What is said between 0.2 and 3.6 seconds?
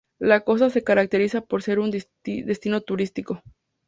costa se caracteriza por ser un destino turístico.